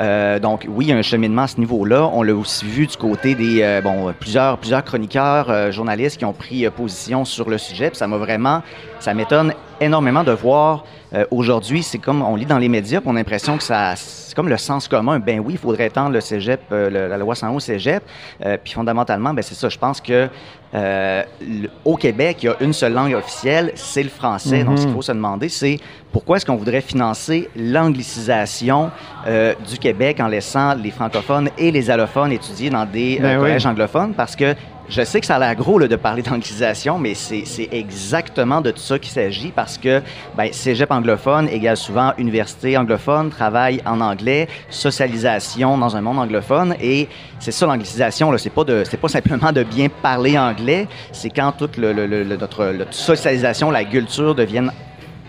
Euh, 0.00 0.38
donc 0.38 0.66
oui, 0.68 0.92
un 0.92 1.02
cheminement 1.02 1.42
à 1.42 1.46
ce 1.48 1.58
niveau-là. 1.58 2.10
On 2.12 2.22
l'a 2.22 2.34
aussi 2.34 2.64
vu 2.64 2.86
du 2.86 2.96
côté 2.96 3.34
des 3.34 3.62
euh, 3.62 3.80
bon 3.80 4.12
plusieurs 4.18 4.58
plusieurs 4.58 4.84
chroniqueurs, 4.84 5.50
euh, 5.50 5.72
journalistes 5.72 6.18
qui 6.18 6.24
ont 6.24 6.32
pris 6.32 6.68
position 6.70 7.24
sur 7.24 7.48
le 7.50 7.58
sujet. 7.58 7.88
Puis 7.90 7.98
ça 7.98 8.06
m'a 8.06 8.16
vraiment, 8.16 8.62
ça 9.04 9.12
m'étonne 9.14 9.52
énormément 9.80 10.24
de 10.24 10.32
voir 10.32 10.84
euh, 11.12 11.26
aujourd'hui. 11.30 11.82
C'est 11.82 11.98
comme 11.98 12.22
on 12.22 12.36
lit 12.36 12.46
dans 12.46 12.58
les 12.58 12.68
médias, 12.70 13.00
puis 13.00 13.08
on 13.10 13.14
a 13.16 13.18
l'impression 13.18 13.56
que 13.58 13.62
ça, 13.62 13.94
c'est 13.96 14.34
comme 14.34 14.48
le 14.48 14.56
sens 14.56 14.88
commun. 14.88 15.18
Ben 15.18 15.40
oui, 15.40 15.52
il 15.54 15.58
faudrait 15.58 15.86
étendre 15.86 16.10
le 16.12 16.20
cégep, 16.22 16.60
euh, 16.72 16.88
le- 16.88 17.06
la 17.08 17.18
loi 17.18 17.34
101 17.34 17.50
au 17.50 17.60
cégep. 17.60 18.02
Euh, 18.44 18.56
puis 18.62 18.72
fondamentalement, 18.72 19.34
ben 19.34 19.42
c'est 19.42 19.54
ça. 19.54 19.68
Je 19.68 19.78
pense 19.78 20.00
que 20.00 20.28
le- 20.72 21.68
au 21.84 21.96
Québec, 21.96 22.38
il 22.42 22.46
y 22.46 22.48
a 22.48 22.56
une 22.60 22.72
seule 22.72 22.94
langue 22.94 23.14
officielle, 23.14 23.72
c'est 23.76 24.02
le 24.02 24.08
français. 24.08 24.64
Donc, 24.64 24.78
ce 24.78 24.84
qu'il 24.86 24.92
faut 24.94 25.02
se 25.02 25.12
demander, 25.12 25.48
c'est 25.48 25.78
pourquoi 26.10 26.36
est-ce 26.38 26.46
qu'on 26.46 26.56
voudrait 26.56 26.80
financer 26.80 27.48
l'anglicisation 27.56 28.90
du 29.26 29.78
Québec 29.78 30.18
en 30.20 30.26
laissant 30.28 30.74
les 30.74 30.90
francophones 30.90 31.48
et 31.58 31.70
les 31.70 31.90
allophones 31.90 32.32
étudier 32.32 32.70
dans 32.70 32.86
des 32.86 33.18
Ben 33.20 33.36
oui. 33.36 33.42
collèges 33.42 33.66
anglophones? 33.66 34.14
Parce 34.14 34.34
que 34.34 34.54
je 34.88 35.02
sais 35.02 35.20
que 35.20 35.26
ça 35.26 35.36
a 35.36 35.38
l'air 35.38 35.54
gros 35.54 35.78
de 35.80 35.96
parler 35.96 36.22
d'anglicisation, 36.22 36.98
mais 36.98 37.14
c'est 37.14 37.68
exactement 37.72 38.60
de 38.60 38.70
tout 38.70 38.80
ça 38.80 38.98
qu'il 38.98 39.10
s'agit 39.10 39.50
parce 39.50 39.78
que 39.78 40.02
ben, 40.36 40.52
cégep 40.52 40.90
anglophone 40.90 41.48
égale 41.48 41.76
souvent 41.76 42.12
université 42.18 42.76
anglophone, 42.76 43.30
travail 43.30 43.80
en 43.86 44.00
anglais, 44.00 44.48
socialisation 44.70 45.78
dans 45.78 45.96
un 45.96 46.00
monde 46.00 46.18
anglophone. 46.18 46.74
Et 46.80 47.08
c'est 47.40 47.52
ça 47.52 47.66
l'anglicisation, 47.66 48.30
là, 48.30 48.38
c'est 48.38 48.50
pas, 48.50 49.08
simplement 49.08 49.52
de 49.52 49.62
bien 49.62 49.88
parler 49.88 50.38
anglais, 50.38 50.86
c'est 51.12 51.30
quand 51.30 51.52
toute 51.52 51.76
le, 51.76 52.24
notre, 52.24 52.74
socialisation, 52.90 53.70
la 53.70 53.84
culture 53.84 54.34
deviennent 54.34 54.72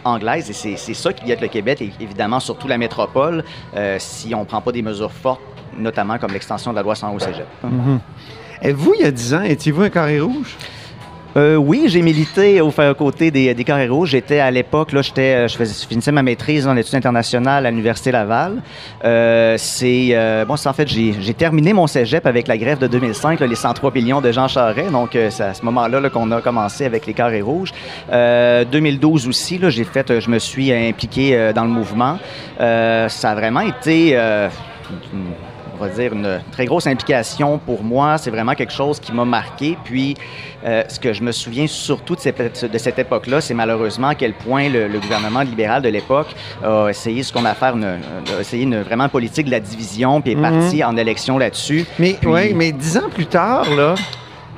anglaise 0.03 0.49
et 0.51 0.53
c'est 0.53 0.75
c'est 0.75 0.93
ça 0.93 1.11
qui 1.11 1.25
guette 1.25 1.41
le 1.41 1.47
Québec 1.47 1.81
et 1.81 1.91
évidemment 1.99 2.39
surtout 2.39 2.67
la 2.67 2.77
métropole 2.77 3.43
euh, 3.75 3.95
si 3.99 4.35
on 4.35 4.45
prend 4.45 4.61
pas 4.61 4.71
des 4.71 4.83
mesures 4.83 5.11
fortes 5.11 5.41
notamment 5.75 6.19
comme 6.19 6.31
l'extension 6.31 6.71
de 6.71 6.75
la 6.75 6.83
loi 6.83 6.93
101 6.93 7.09
au 7.09 7.19
cégep. 7.19 7.47
Et 7.63 8.44
vous, 8.63 8.93
il 8.97 9.01
y 9.01 9.05
a 9.05 9.11
10 9.11 9.33
ans, 9.33 9.43
étiez-vous 9.43 9.83
un 9.83 9.89
carré 9.89 10.19
rouge? 10.19 10.57
Euh, 11.37 11.57
oui, 11.57 11.83
j'ai 11.87 12.01
milité 12.01 12.61
au 12.61 12.71
côté 12.97 13.29
des, 13.29 13.53
carrés 13.65 13.89
rouges. 13.89 14.11
J'étais 14.11 14.39
à 14.39 14.49
l'époque, 14.51 14.93
là, 14.93 15.01
j'étais, 15.01 15.35
euh, 15.35 15.47
je, 15.49 15.57
je 15.57 15.87
finissais 15.87 16.13
ma 16.13 16.23
maîtrise 16.23 16.65
en 16.65 16.77
études 16.77 16.95
internationales 16.95 17.65
à 17.65 17.71
l'Université 17.71 18.11
Laval. 18.11 18.61
Euh, 19.03 19.55
c'est, 19.57 20.09
euh, 20.11 20.45
bon, 20.45 20.53
en 20.53 20.73
fait, 20.73 20.87
j'ai, 20.87 21.33
terminé 21.33 21.73
mon 21.73 21.87
cégep 21.87 22.25
avec 22.25 22.47
la 22.47 22.57
grève 22.57 22.79
de 22.79 22.87
2005, 22.87 23.41
là, 23.41 23.47
les 23.47 23.55
103 23.55 23.91
millions 23.91 24.21
de 24.21 24.31
Jean 24.31 24.47
Charest. 24.47 24.91
Donc, 24.91 25.09
c'est 25.11 25.43
à 25.43 25.53
ce 25.53 25.65
moment-là 25.65 25.99
là, 25.99 26.09
qu'on 26.09 26.31
a 26.31 26.39
commencé 26.39 26.85
avec 26.85 27.05
les 27.05 27.13
carrés 27.13 27.41
rouges. 27.41 27.73
Euh, 28.13 28.63
2012 28.63 29.27
aussi, 29.27 29.57
là, 29.57 29.69
j'ai 29.69 29.83
fait, 29.83 30.21
je 30.21 30.29
me 30.29 30.39
suis 30.39 30.71
impliqué 30.71 31.51
dans 31.53 31.65
le 31.65 31.71
mouvement. 31.71 32.17
Ça 32.57 33.31
a 33.31 33.35
vraiment 33.35 33.61
été... 33.61 34.17
on 35.73 35.83
va 35.83 35.89
dire, 35.89 36.13
une 36.13 36.41
très 36.51 36.65
grosse 36.65 36.87
implication 36.87 37.57
pour 37.57 37.83
moi. 37.83 38.17
C'est 38.17 38.29
vraiment 38.31 38.53
quelque 38.53 38.73
chose 38.73 38.99
qui 38.99 39.11
m'a 39.11 39.25
marqué. 39.25 39.77
Puis, 39.83 40.15
euh, 40.65 40.83
ce 40.87 40.99
que 40.99 41.13
je 41.13 41.21
me 41.21 41.31
souviens 41.31 41.67
surtout 41.67 42.15
de 42.15 42.19
cette, 42.21 42.71
de 42.71 42.77
cette 42.77 42.99
époque-là, 42.99 43.41
c'est 43.41 43.53
malheureusement 43.53 44.09
à 44.09 44.15
quel 44.15 44.33
point 44.33 44.69
le, 44.69 44.87
le 44.87 44.99
gouvernement 44.99 45.41
libéral 45.41 45.81
de 45.81 45.89
l'époque 45.89 46.33
a 46.63 46.87
essayé 46.89 47.23
ce 47.23 47.31
qu'on 47.33 47.45
a 47.45 47.53
fait, 47.53 47.65
une, 47.73 47.83
a 47.85 48.39
essayé 48.39 48.63
une 48.63 48.81
vraiment 48.81 49.09
politique 49.09 49.45
de 49.47 49.51
la 49.51 49.59
division, 49.59 50.21
puis 50.21 50.31
est 50.31 50.35
Mhm. 50.35 50.41
parti 50.59 50.83
en 50.83 50.95
élection 50.97 51.37
là-dessus. 51.37 51.85
Mais, 51.99 52.15
Puis- 52.19 52.27
ouais, 52.29 52.53
mais 52.55 52.71
dix 52.71 52.97
ans 52.97 53.09
plus 53.13 53.25
tard, 53.27 53.65
là, 53.75 53.95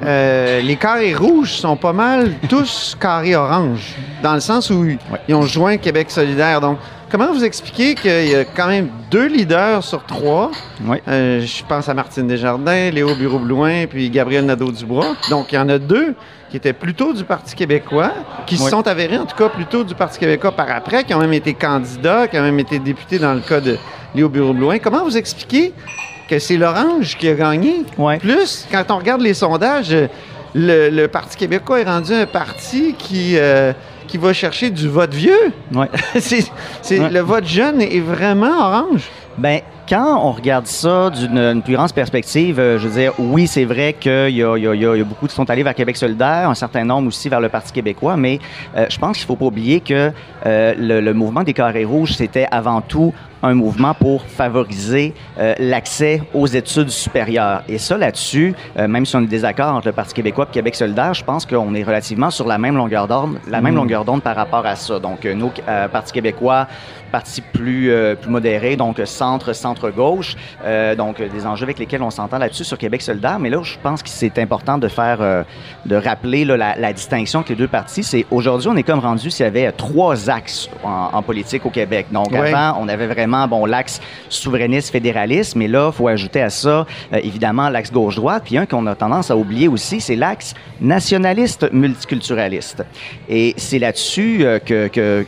euh, 0.04 0.62
les 0.62 0.76
carrés 0.76 1.16
rouges 1.16 1.54
sont 1.54 1.76
pas 1.76 1.94
mal 1.94 2.34
tous 2.50 2.96
carrés 3.00 3.36
orange, 3.36 3.96
dans 4.22 4.36
le 4.36 4.40
sens 4.40 4.70
où 4.70 4.86
ils 5.28 5.34
ont 5.36 5.42
joint 5.44 5.78
Québec 5.78 6.12
solidaire. 6.12 6.62
Donc, 6.62 6.78
comment 7.10 7.32
vous 7.32 7.44
expliquez 7.44 7.96
qu'il 7.96 8.30
y 8.30 8.36
a 8.36 8.46
quand 8.46 8.68
même 8.68 8.90
deux 9.10 9.28
leaders 9.28 9.84
sur 9.84 10.04
trois? 10.04 10.52
Oui. 10.86 10.98
Euh, 11.08 11.42
je 11.42 11.64
pense 11.66 11.88
à 11.90 11.94
Martine 11.94 12.28
Desjardins, 12.28 12.90
Léo 12.92 13.16
Bureau-Blouin, 13.16 13.86
puis 13.88 14.10
Gabriel 14.10 14.46
Nadeau-Dubois. 14.46 15.16
Donc, 15.30 15.52
il 15.52 15.56
y 15.56 15.58
en 15.58 15.70
a 15.70 15.78
deux 15.80 16.14
qui 16.50 16.58
étaient 16.58 16.74
plutôt 16.74 17.14
du 17.14 17.24
Parti 17.24 17.56
québécois, 17.56 18.12
qui 18.46 18.58
se 18.58 18.64
Oui. 18.64 18.70
sont 18.70 18.88
avérés, 18.88 19.18
en 19.18 19.26
tout 19.26 19.36
cas, 19.36 19.50
plutôt 19.50 19.84
du 19.84 19.96
Parti 19.96 20.18
québécois 20.20 20.52
par 20.54 20.70
après, 20.72 21.04
qui 21.04 21.14
ont 21.14 21.20
même 21.20 21.34
été 21.34 21.54
candidats, 21.54 22.28
qui 22.28 22.38
ont 22.38 22.44
même 22.44 22.60
été 22.60 22.80
députés 22.80 23.20
dans 23.20 23.34
le 23.34 23.42
cas 23.42 23.60
de 23.60 23.78
Léo 24.16 24.30
Bureau-Blouin. 24.30 24.80
Comment 24.80 25.04
vous 25.04 25.18
expliquez 25.18 25.74
que 26.30 26.40
c'est 26.40 26.58
l'Orange 26.58 27.18
qui 27.18 27.28
a 27.28 27.34
gagné? 27.34 27.84
Ouais. 27.98 28.18
Plus, 28.18 28.66
quand 28.72 28.84
on 28.90 28.98
regarde 28.98 29.22
les 29.22 29.34
sondages, 29.34 29.94
euh, 29.94 30.08
le, 30.56 30.90
le 30.90 31.08
Parti 31.10 31.36
québécois 31.36 31.82
est 31.82 31.84
rendu 31.84 32.14
un 32.14 32.26
parti 32.26 32.96
qui, 32.98 33.34
euh, 33.38 33.74
qui 34.08 34.18
va 34.18 34.34
chercher 34.34 34.70
du 34.70 34.88
vote 34.88 35.14
vieux. 35.14 35.52
Ouais. 35.74 35.90
c'est, 36.20 36.44
Ouais. 37.00 37.10
Le 37.10 37.20
vote 37.20 37.46
jeune 37.46 37.82
est 37.82 38.00
vraiment 38.00 38.58
orange. 38.58 39.10
Ben, 39.38 39.62
quand 39.88 40.20
on 40.22 40.32
regarde 40.32 40.65
ça 40.65 41.12
d'une 41.12 41.38
une 41.38 41.62
plus 41.62 41.75
grande 41.75 41.94
perspective, 41.94 42.60
euh, 42.60 42.79
je 42.79 42.88
veux 42.88 43.00
dire, 43.00 43.13
oui, 43.20 43.46
c'est 43.46 43.65
vrai 43.65 43.94
qu'il 43.94 44.12
y 44.12 44.44
a, 44.44 44.58
y, 44.58 44.67
a, 44.67 44.74
y 44.74 44.86
a- 44.86 44.91
a 44.91 45.03
beaucoup 45.03 45.27
qui 45.27 45.36
sont 45.36 45.50
allés 45.50 45.62
vers 45.63 45.75
Québec 45.75 45.96
solidaire, 45.96 46.50
un 46.50 46.56
certain 46.56 46.84
nombre 46.84 47.08
aussi 47.08 47.29
vers 47.29 47.39
le 47.39 47.48
Parti 47.48 47.72
québécois, 47.72 48.17
mais 48.17 48.39
euh, 48.75 48.88
je 48.89 48.98
pense 48.98 49.15
qu'il 49.17 49.27
faut 49.27 49.36
pas 49.36 49.46
oublier 49.46 49.79
que 49.79 50.12
euh, 50.46 50.74
le, 50.77 51.01
le 51.01 51.13
mouvement 51.13 51.44
des 51.44 51.53
carrés 51.53 51.86
rouges, 51.86 52.13
c'était 52.13 52.48
avant 52.50 52.82
tout 52.82 53.13
un 53.44 53.53
mouvement 53.53 53.94
pour 53.94 54.24
favoriser 54.24 55.13
l'accès 55.60 56.24
aux 56.34 56.48
études 56.48 56.89
supérieures. 56.89 57.62
Et 57.70 57.77
ça, 57.77 57.96
là-dessus, 57.96 58.56
même 58.75 59.06
si 59.06 59.15
on 59.15 59.22
est 59.22 59.27
désaccord 59.27 59.75
entre 59.75 59.86
le 59.89 59.94
Parti 59.94 60.15
québécois 60.15 60.48
et 60.50 60.53
Québec 60.53 60.74
solidaire, 60.74 61.13
je 61.13 61.24
pense 61.24 61.46
qu'on 61.46 61.75
est 61.75 61.84
relativement 61.84 62.32
sur 62.32 62.48
la 62.48 62.58
même 62.58 62.75
longueur 62.75 63.08
d'onde, 63.08 63.38
la 63.48 63.62
même 63.62 63.75
mmh. 63.75 63.77
longueur 63.77 64.06
d'onde 64.06 64.24
par 64.24 64.36
rapport 64.36 64.65
à 64.65 64.75
ça. 64.75 64.98
Donc, 64.98 65.24
euh, 65.24 65.36
nous, 65.36 65.51
Parti 65.91 66.13
québécois, 66.13 66.65
parti 67.12 67.41
plus, 67.41 67.91
plus 68.20 68.29
modéré, 68.32 68.75
donc 68.75 69.00
centre, 69.28 69.54
centre-gauche, 69.54 70.36
donc 70.98 71.22
des 71.22 71.46
enjeux 71.46 71.64
avec 71.64 71.80
lesquels 71.80 72.02
on 72.02 72.10
s'entend 72.10 72.38
là-dessus 72.38 72.64
sur 72.64 72.78
Québec 72.78 73.02
solidaire. 73.02 73.40
Mais 73.40 73.50
là, 73.50 73.62
je 73.64 73.76
pense 73.82 74.02
que 74.02 74.10
c'est 74.10 74.38
important 74.40 74.78
de 74.78 74.88
faire, 74.88 75.46
de 75.86 75.96
rappeler 75.96 76.46
la, 76.46 76.76
la, 76.76 76.94
distinction 76.94 77.40
entre 77.40 77.50
les 77.50 77.56
deux 77.56 77.68
partis. 77.68 78.04
C'est 78.04 78.26
aujourd'hui, 78.32 78.70
on 78.70 78.76
est 78.78 78.84
comme 78.84 79.00
rendu 79.00 79.30
s'il 79.30 79.44
y 79.44 79.48
avait 79.48 79.72
trois 79.72 80.30
axes 80.30 80.70
en, 80.84 81.22
politique 81.22 81.66
au 81.66 81.70
Québec. 81.70 82.08
Donc, 82.12 82.34
avant, 82.34 82.78
on 82.80 82.88
avait 82.88 83.08
vraiment, 83.08 83.48
bon, 83.48 83.66
l'axe 83.66 84.00
souverainiste, 84.30 84.92
fédéraliste, 84.92 85.56
mais 85.56 85.68
là, 85.68 85.90
il 85.92 85.96
faut 85.96 86.08
ajouter 86.08 86.42
à 86.42 86.50
ça, 86.50 86.86
euh, 87.14 87.20
évidemment, 87.24 87.70
l'axe 87.70 87.92
gauche-droite. 87.92 88.44
Puis 88.46 88.58
un 88.58 88.66
qu'on 88.66 88.86
a 88.88 88.96
tendance 88.96 89.32
à 89.32 89.38
oublier 89.38 89.68
aussi, 89.68 90.02
c'est 90.02 90.16
l'axe 90.16 90.54
nationaliste 90.80 91.72
multiculturaliste. 91.72 92.84
Et 93.30 93.54
c'est 93.58 93.80
là-dessus 93.80 94.40
euh, 94.42 94.60
que, 94.60 94.88
que 94.88 95.26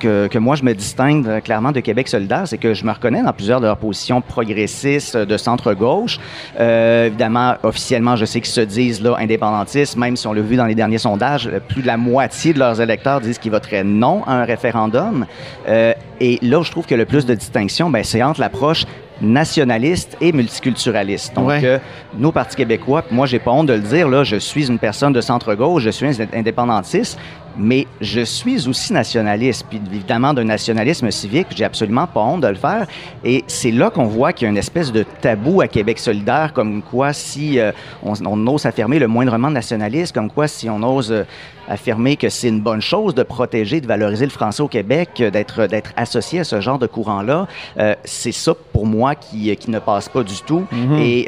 que, 0.00 0.26
que, 0.26 0.38
moi 0.38 0.56
je 0.56 0.64
me 0.64 0.74
distingue 0.74 1.26
euh, 1.26 1.40
clairement 1.40 1.72
de 1.72 1.80
Québec 1.80 2.08
solidaire, 2.08 2.44
c'est 2.46 2.58
que 2.58 2.74
je 2.74 2.84
me 2.84 2.92
reconnais 2.92 3.22
dans 3.22 3.32
plusieurs 3.32 3.60
de 3.60 3.66
leurs 3.66 3.76
positions 3.76 4.20
progressistes 4.20 5.16
de 5.16 5.36
centre-gauche. 5.36 6.18
Euh, 6.58 7.06
évidemment, 7.06 7.54
officiellement, 7.62 8.16
je 8.16 8.24
sais 8.24 8.40
qu'ils 8.40 8.52
se 8.52 8.60
disent 8.60 9.02
là 9.02 9.16
indépendantistes, 9.18 9.96
même 9.96 10.16
si 10.16 10.26
on 10.26 10.32
l'a 10.32 10.42
vu 10.42 10.56
dans 10.56 10.66
les 10.66 10.74
derniers 10.74 10.98
sondages, 10.98 11.50
plus 11.68 11.82
de 11.82 11.86
la 11.86 11.96
moitié 11.96 12.52
de 12.52 12.58
leurs 12.58 12.80
électeurs 12.80 13.20
disent 13.20 13.38
qu'ils 13.38 13.52
voteraient 13.52 13.84
non 13.84 14.22
à 14.24 14.34
un 14.34 14.44
référendum. 14.44 15.26
Euh, 15.68 15.92
et 16.20 16.38
là, 16.42 16.62
je 16.62 16.70
trouve 16.70 16.86
que 16.86 16.94
le 16.94 17.04
plus 17.04 17.26
de 17.26 17.34
distinction, 17.34 17.90
ben, 17.90 18.04
c'est 18.04 18.22
entre 18.22 18.40
l'approche 18.40 18.84
nationaliste 19.20 20.16
et 20.20 20.32
multiculturaliste. 20.32 21.34
Donc, 21.34 21.50
euh, 21.50 21.78
nos 22.18 22.32
partis 22.32 22.56
québécois, 22.56 23.04
moi, 23.10 23.26
j'ai 23.26 23.38
pas 23.38 23.52
honte 23.52 23.66
de 23.66 23.74
le 23.74 23.80
dire, 23.80 24.08
là, 24.08 24.24
je 24.24 24.36
suis 24.36 24.68
une 24.68 24.78
personne 24.78 25.12
de 25.12 25.20
centre-gauche, 25.20 25.82
je 25.82 25.90
suis 25.90 26.06
un 26.06 26.26
indépendantiste, 26.32 27.18
mais 27.56 27.86
je 28.00 28.20
suis 28.20 28.68
aussi 28.68 28.92
nationaliste, 28.92 29.66
puis 29.68 29.80
évidemment 29.92 30.34
d'un 30.34 30.44
nationalisme 30.44 31.10
civique, 31.10 31.48
j'ai 31.54 31.64
absolument 31.64 32.06
pas 32.06 32.20
honte 32.20 32.40
de 32.40 32.48
le 32.48 32.54
faire. 32.54 32.86
Et 33.24 33.44
c'est 33.46 33.70
là 33.70 33.90
qu'on 33.90 34.04
voit 34.04 34.32
qu'il 34.32 34.46
y 34.46 34.48
a 34.48 34.50
une 34.50 34.58
espèce 34.58 34.92
de 34.92 35.04
tabou 35.20 35.60
à 35.60 35.68
Québec 35.68 35.98
solidaire, 35.98 36.52
comme 36.52 36.82
quoi 36.82 37.12
si 37.12 37.58
euh, 37.58 37.72
on, 38.02 38.14
on, 38.24 38.46
ose 38.46 38.66
affirmer 38.66 38.98
le 38.98 39.08
moindrement 39.08 39.50
nationaliste, 39.50 40.14
comme 40.14 40.30
quoi 40.30 40.48
si 40.48 40.68
on 40.68 40.82
ose 40.82 41.12
euh, 41.12 41.24
affirmer 41.68 42.16
que 42.16 42.28
c'est 42.28 42.48
une 42.48 42.60
bonne 42.60 42.82
chose 42.82 43.14
de 43.14 43.22
protéger, 43.22 43.80
de 43.80 43.86
valoriser 43.86 44.26
le 44.26 44.30
français 44.30 44.62
au 44.62 44.68
Québec, 44.68 45.10
euh, 45.20 45.30
d'être 45.30 45.66
d'être 45.66 45.92
associé 45.96 46.40
à 46.40 46.44
ce 46.44 46.60
genre 46.60 46.78
de 46.78 46.86
courant-là, 46.86 47.46
c'est 48.04 48.32
ça 48.32 48.52
pour 48.72 48.86
moi 48.86 49.14
qui, 49.14 49.54
qui 49.56 49.70
ne 49.70 49.78
passe 49.78 50.08
pas 50.08 50.22
du 50.22 50.40
tout. 50.46 50.64
Mhm. 50.70 50.98
Et 50.98 51.26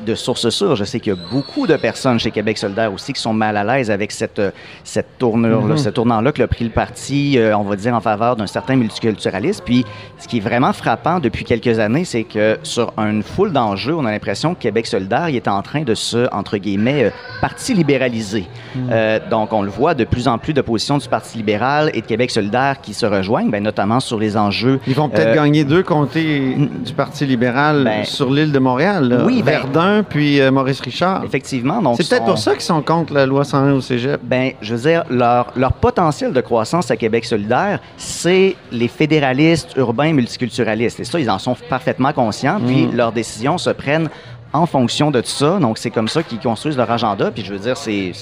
de 0.00 0.14
source 0.14 0.48
sûre, 0.50 0.76
je 0.76 0.84
sais 0.84 1.00
qu'il 1.00 1.14
y 1.14 1.16
a 1.16 1.18
beaucoup 1.30 1.66
de 1.66 1.76
personnes 1.76 2.18
chez 2.18 2.30
Québec 2.30 2.58
solidaire 2.58 2.92
aussi 2.92 3.12
qui 3.12 3.20
sont 3.20 3.32
mal 3.32 3.56
à 3.56 3.64
l'aise 3.64 3.90
avec 3.90 4.12
cette 4.12 4.40
cette 4.84 5.18
tournure, 5.18 5.51
mhm. 5.60 5.76
ce 5.76 5.88
tournant-là 5.88 6.32
que 6.32 6.40
le 6.40 6.46
pris 6.46 6.64
le 6.64 6.70
parti, 6.70 7.38
on 7.56 7.62
va 7.62 7.76
dire 7.76 7.94
en 7.94 8.00
faveur 8.00 8.36
d'un 8.36 8.46
certain 8.46 8.76
multiculturalisme. 8.76 9.64
Puis, 9.64 9.84
ce 10.18 10.28
qui 10.28 10.38
est 10.38 10.40
vraiment 10.40 10.72
frappant 10.72 11.20
depuis 11.20 11.44
quelques 11.44 11.78
années, 11.78 12.04
c'est 12.04 12.24
que 12.24 12.58
sur 12.62 12.92
une 12.98 13.22
foule 13.22 13.52
d'enjeux, 13.52 13.94
on 13.94 14.04
a 14.04 14.10
l'impression 14.10 14.54
que 14.54 14.60
Québec 14.60 14.86
solidaire 14.86 15.28
il 15.28 15.36
est 15.36 15.48
en 15.48 15.62
train 15.62 15.82
de 15.82 15.94
se 15.94 16.28
entre 16.32 16.56
guillemets 16.56 17.12
parti 17.40 17.74
libéraliser. 17.74 18.46
Mhm. 18.74 18.90
donc 19.30 19.52
on 19.52 19.62
le 19.62 19.70
voit, 19.70 19.94
de 19.94 20.04
plus 20.04 20.28
en 20.28 20.38
plus 20.38 20.52
d'oppositions 20.52 20.98
du 20.98 21.08
Parti 21.08 21.36
libéral 21.38 21.90
et 21.94 22.00
de 22.00 22.06
Québec 22.06 22.30
solidaire 22.30 22.80
qui 22.80 22.94
se 22.94 23.06
rejoignent, 23.06 23.50
ben, 23.50 23.62
notamment 23.62 24.00
sur 24.00 24.18
les 24.18 24.36
enjeux. 24.36 24.80
Ils 24.86 24.94
vont 24.94 25.08
peut-être 25.08 25.28
euh, 25.28 25.34
gagner 25.34 25.64
deux 25.64 25.82
comtés 25.82 26.56
du 26.84 26.92
Parti 26.92 27.26
libéral 27.26 27.84
ben, 27.84 28.04
sur 28.04 28.30
l'île 28.30 28.52
de 28.52 28.58
Montréal. 28.58 29.22
Oui, 29.26 29.42
ben, 29.42 29.52
Verdun 29.52 30.02
puis 30.02 30.40
euh, 30.40 30.50
Maurice 30.50 30.80
Richard. 30.80 31.24
Effectivement. 31.24 31.94
C'est 31.96 32.08
peut-être 32.08 32.24
pour 32.24 32.38
ça 32.38 32.52
qu'ils 32.52 32.62
sont 32.62 32.82
contre 32.82 33.12
la 33.12 33.26
loi 33.26 33.44
101 33.44 33.72
au 33.72 33.80
cégep. 33.80 34.20
Ben, 34.22 34.52
je 34.60 34.74
veux 34.74 34.90
dire, 34.90 35.04
leur, 35.10 35.41
leur 35.56 35.72
potentiel 35.72 36.32
de 36.32 36.40
croissance 36.40 36.90
à 36.90 36.96
Québec 36.96 37.24
solidaire, 37.24 37.80
c'est 37.96 38.56
les 38.70 38.88
fédéralistes 38.88 39.74
urbains 39.76 40.12
multiculturalistes. 40.12 41.00
Et 41.00 41.04
ça, 41.04 41.18
ils 41.20 41.30
en 41.30 41.38
sont 41.38 41.56
parfaitement 41.68 42.12
conscients. 42.12 42.60
Puis 42.64 42.86
mm. 42.86 42.96
leurs 42.96 43.12
décisions 43.12 43.58
se 43.58 43.70
prennent 43.70 44.08
en 44.52 44.66
fonction 44.66 45.10
de 45.10 45.20
tout 45.20 45.28
ça. 45.28 45.58
Donc, 45.58 45.78
c'est 45.78 45.90
comme 45.90 46.08
ça 46.08 46.22
qu'ils 46.22 46.38
construisent 46.38 46.76
leur 46.76 46.90
agenda. 46.90 47.30
Puis, 47.30 47.44
je 47.44 47.52
veux 47.52 47.58
dire, 47.58 47.76
c'est 47.76 48.12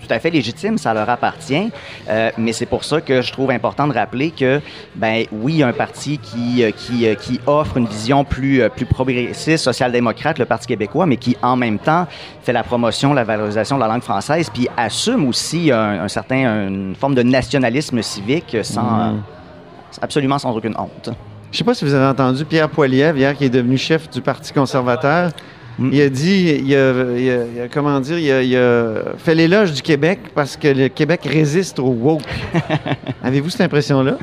tout 0.00 0.08
à 0.12 0.18
fait 0.18 0.30
légitime, 0.30 0.78
ça 0.78 0.94
leur 0.94 1.08
appartient. 1.08 1.70
Euh, 2.08 2.30
mais 2.38 2.52
c'est 2.52 2.66
pour 2.66 2.84
ça 2.84 3.00
que 3.00 3.22
je 3.22 3.32
trouve 3.32 3.50
important 3.50 3.88
de 3.88 3.92
rappeler 3.92 4.30
que, 4.30 4.60
ben 4.94 5.24
oui, 5.32 5.54
il 5.54 5.58
y 5.58 5.62
a 5.62 5.68
un 5.68 5.72
parti 5.72 6.18
qui, 6.18 6.62
euh, 6.62 6.70
qui, 6.70 7.06
euh, 7.06 7.14
qui 7.14 7.40
offre 7.46 7.76
une 7.76 7.86
vision 7.86 8.24
plus, 8.24 8.62
plus 8.70 8.86
progressiste, 8.86 9.64
social-démocrate, 9.64 10.38
le 10.38 10.44
Parti 10.44 10.66
québécois, 10.68 11.06
mais 11.06 11.16
qui, 11.16 11.36
en 11.42 11.56
même 11.56 11.78
temps, 11.78 12.06
fait 12.42 12.52
la 12.52 12.62
promotion, 12.62 13.12
la 13.12 13.24
valorisation 13.24 13.76
de 13.76 13.80
la 13.80 13.88
langue 13.88 14.02
française, 14.02 14.48
puis 14.52 14.68
assume 14.76 15.28
aussi 15.28 15.70
un, 15.72 16.08
certain, 16.08 16.68
une 16.68 16.94
forme 16.94 17.14
de 17.14 17.22
nationalisme 17.22 18.00
civique 18.02 18.56
sans, 18.62 19.12
mm. 19.12 19.22
absolument 20.02 20.38
sans 20.38 20.56
aucune 20.56 20.74
honte. 20.76 21.10
Je 21.50 21.56
ne 21.56 21.58
sais 21.58 21.64
pas 21.64 21.74
si 21.74 21.84
vous 21.84 21.94
avez 21.94 22.06
entendu 22.06 22.44
Pierre 22.44 22.68
Poilievre 22.68 23.18
hier, 23.18 23.36
qui 23.36 23.44
est 23.44 23.50
devenu 23.50 23.76
chef 23.76 24.08
du 24.08 24.20
Parti 24.20 24.52
conservateur. 24.52 25.32
Il 25.78 26.00
a 26.00 26.08
dit, 26.08 26.62
il 26.64 26.74
a, 26.74 27.68
comment 27.72 28.00
dire, 28.00 28.18
il 28.18 28.56
a, 28.56 29.16
fait 29.18 29.34
l'éloge 29.34 29.72
du 29.72 29.82
Québec 29.82 30.20
parce 30.34 30.56
que 30.56 30.68
le 30.68 30.88
Québec 30.88 31.20
résiste 31.24 31.78
au 31.78 31.88
woke. 31.88 32.22
Avez-vous 33.22 33.50
cette 33.50 33.62
impression-là? 33.62 34.18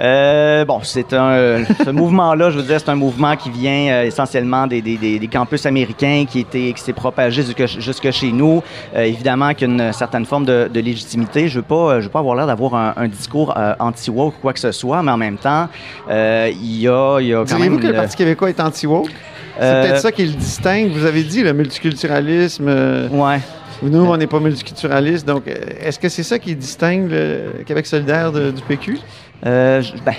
Euh, 0.00 0.64
bon, 0.64 0.80
c'est 0.82 1.12
un 1.14 1.64
ce 1.84 1.90
mouvement-là, 1.90 2.50
je 2.50 2.58
veux 2.58 2.62
dire, 2.62 2.78
c'est 2.78 2.90
un 2.90 2.96
mouvement 2.96 3.34
qui 3.36 3.50
vient 3.50 3.88
euh, 3.88 4.04
essentiellement 4.04 4.66
des, 4.66 4.82
des, 4.82 4.96
des, 4.96 5.28
campus 5.28 5.64
américains, 5.64 6.24
qui 6.28 6.40
était 6.40 6.72
qui 6.74 6.82
s'est 6.82 6.92
propagé 6.92 7.42
jusque, 7.42 7.80
jusque 7.80 8.10
chez 8.10 8.30
nous. 8.30 8.62
Euh, 8.94 9.04
évidemment, 9.04 9.54
qu'il 9.54 9.68
y 9.68 9.70
a 9.70 9.74
une 9.86 9.92
certaine 9.92 10.26
forme 10.26 10.44
de, 10.44 10.68
de 10.72 10.80
légitimité. 10.80 11.48
Je 11.48 11.60
veux 11.60 11.64
pas, 11.64 12.00
je 12.00 12.06
veux 12.06 12.10
pas 12.10 12.18
avoir 12.18 12.36
l'air 12.36 12.46
d'avoir 12.46 12.74
un, 12.74 12.94
un, 12.96 13.08
discours 13.08 13.56
anti-woke 13.78 14.34
ou 14.36 14.40
quoi 14.40 14.52
que 14.52 14.60
ce 14.60 14.72
soit, 14.72 15.02
mais 15.02 15.12
en 15.12 15.16
même 15.16 15.38
temps, 15.38 15.68
il 16.10 16.80
y 16.80 16.88
a, 16.88 17.18
il 17.20 17.28
y 17.28 17.34
a 17.34 17.44
quand 17.44 17.58
même. 17.58 17.74
vous 17.74 17.78
que 17.78 17.86
le 17.86 17.94
Parti 17.94 18.16
québécois 18.16 18.50
est 18.50 18.60
anti-woke? 18.60 19.10
C'est 19.58 19.82
peut-être 19.82 20.00
ça 20.00 20.12
qui 20.12 20.26
le 20.26 20.32
distingue. 20.32 20.90
Vous 20.90 21.04
avez 21.04 21.22
dit 21.22 21.42
le 21.42 21.52
multiculturalisme. 21.52 22.68
ouais. 23.10 23.40
Nous, 23.82 24.04
on 24.06 24.16
n'est 24.16 24.26
pas 24.26 24.40
multiculturaliste. 24.40 25.26
Donc, 25.26 25.42
est-ce 25.46 25.98
que 25.98 26.08
c'est 26.08 26.22
ça 26.22 26.38
qui 26.38 26.54
distingue 26.56 27.10
le 27.10 27.62
Québec 27.66 27.86
solidaire 27.86 28.32
du 28.32 28.62
PQ? 28.66 28.98
Euh, 29.44 29.82
ben, 30.04 30.14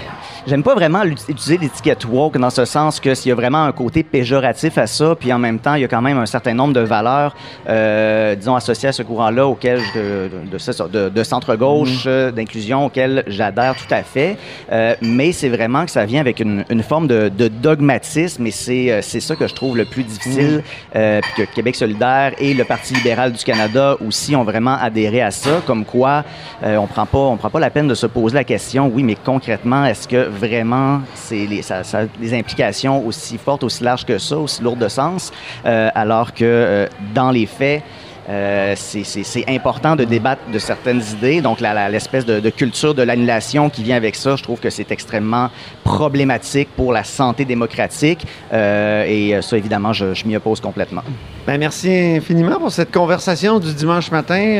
j'aime 0.45 0.63
pas 0.63 0.75
vraiment 0.75 1.03
utiliser 1.03 1.57
l'étiquette 1.57 2.05
woke 2.05 2.37
dans 2.37 2.49
ce 2.49 2.65
sens 2.65 2.99
que 2.99 3.15
s'il 3.15 3.29
y 3.29 3.31
a 3.31 3.35
vraiment 3.35 3.63
un 3.63 3.71
côté 3.71 4.03
péjoratif 4.03 4.77
à 4.77 4.85
ça, 4.85 5.15
puis 5.19 5.33
en 5.33 5.39
même 5.39 5.59
temps, 5.59 5.73
il 5.73 5.81
y 5.81 5.85
a 5.85 5.87
quand 5.87 6.01
même 6.01 6.17
un 6.17 6.25
certain 6.25 6.53
nombre 6.53 6.73
de 6.73 6.81
valeurs, 6.81 7.35
euh, 7.67 8.35
disons, 8.35 8.55
associées 8.55 8.89
à 8.89 8.91
ce 8.91 9.03
courant-là, 9.03 9.47
auquel 9.47 9.81
de, 9.95 10.29
de, 10.51 11.09
de, 11.09 11.23
centre-gauche, 11.23 12.05
mm-hmm. 12.05 12.09
euh, 12.09 12.31
d'inclusion, 12.31 12.85
auquel 12.85 13.23
j'adhère 13.27 13.75
tout 13.75 13.91
à 13.91 14.03
fait. 14.03 14.37
Euh, 14.71 14.95
mais 15.01 15.31
c'est 15.31 15.49
vraiment 15.49 15.85
que 15.85 15.91
ça 15.91 16.05
vient 16.05 16.21
avec 16.21 16.39
une, 16.39 16.63
une 16.69 16.83
forme 16.83 17.07
de, 17.07 17.29
dogmatisme, 17.47 18.45
et 18.45 18.51
c'est, 18.51 19.01
c'est 19.01 19.19
ça 19.19 19.35
que 19.35 19.47
je 19.47 19.55
trouve 19.55 19.77
le 19.77 19.85
plus 19.85 20.03
difficile, 20.03 20.63
puis 20.91 21.31
que 21.37 21.55
Québec 21.55 21.75
solidaire 21.75 22.33
et 22.39 22.53
le 22.53 22.63
Parti 22.63 22.93
libéral 22.93 23.31
du 23.31 23.43
Canada 23.43 23.95
aussi 24.05 24.35
ont 24.35 24.43
vraiment 24.43 24.77
adhéré 24.79 25.21
à 25.21 25.31
ça, 25.31 25.61
comme 25.65 25.85
quoi 25.85 26.23
on 26.63 26.87
prend 26.87 27.05
pas, 27.05 27.17
on 27.17 27.37
prend 27.37 27.49
pas 27.49 27.59
la 27.59 27.69
peine 27.69 27.87
de 27.87 27.95
se 27.95 28.05
poser 28.05 28.35
la 28.35 28.43
question, 28.43 28.91
oui, 28.93 29.03
mais 29.07 29.15
concrètement, 29.15 29.85
est-ce 29.85 30.05
que 30.05 30.27
vraiment 30.27 30.99
les, 31.31 31.61
ça, 31.61 31.85
ça, 31.85 31.99
des 32.19 32.33
implications 32.33 33.07
aussi 33.07 33.37
fortes, 33.37 33.63
aussi 33.63 33.81
larges 33.81 34.05
que 34.05 34.17
ça, 34.17 34.37
aussi 34.37 34.61
lourdes 34.61 34.79
de 34.79 34.89
sens, 34.89 35.31
euh, 35.65 35.89
alors 35.95 36.33
que 36.33 36.43
euh, 36.43 36.87
dans 37.15 37.31
les 37.31 37.45
faits, 37.45 37.83
euh, 38.29 38.75
c'est 38.75 39.45
important 39.47 39.95
de 39.95 40.03
débattre 40.03 40.41
de 40.51 40.59
certaines 40.59 41.01
idées. 41.13 41.39
Donc, 41.39 41.61
l'espèce 41.61 42.25
de, 42.25 42.49
culture 42.49 42.93
de 42.93 43.01
l'annulation 43.01 43.69
qui 43.69 43.81
vient 43.81 43.95
avec 43.95 44.15
ça, 44.15 44.35
je 44.35 44.43
trouve 44.43 44.59
que 44.59 44.69
c'est 44.69 44.91
extrêmement 44.91 45.49
problématique 45.85 46.67
pour 46.75 46.91
la 46.91 47.05
santé 47.05 47.45
démocratique. 47.45 48.27
Et 48.51 49.33
ça, 49.41 49.57
évidemment, 49.57 49.93
je, 49.93 50.27
m'y 50.27 50.35
oppose 50.35 50.59
complètement. 50.59 51.03
Bien, 51.47 51.57
merci 51.57 51.89
infiniment 52.17 52.59
pour 52.59 52.73
cette 52.73 52.91
conversation 52.91 53.59
du 53.59 53.73
dimanche 53.73 54.11
matin 54.11 54.57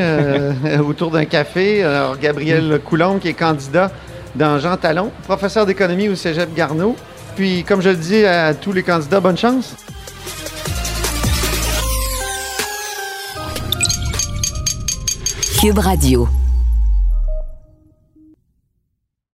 autour 0.88 1.10
d'un 1.10 1.26
café. 1.26 1.84
Alors, 1.84 2.16
Gabriel 2.16 2.80
Coulombe, 2.82 3.18
qui 3.18 3.28
est 3.28 3.34
candidat 3.34 3.90
dans 4.34 4.58
Jean 4.58 4.76
Talon, 4.76 5.10
professeur 5.24 5.66
d'économie 5.66 6.08
au 6.08 6.14
Cégep 6.14 6.54
Garneau. 6.54 6.96
Puis, 7.36 7.64
comme 7.64 7.80
je 7.80 7.90
le 7.90 7.96
dis 7.96 8.24
à 8.24 8.54
tous 8.54 8.72
les 8.72 8.82
candidats, 8.82 9.20
bonne 9.20 9.36
chance. 9.36 9.74
Cube 15.60 15.78
Radio. 15.78 16.28